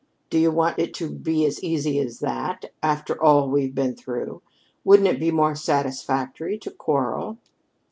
[0.31, 4.41] "Do you want it to be as easy as that after all we've been through?
[4.83, 7.37] Wouldn't it be more satisfactory to quarrel?"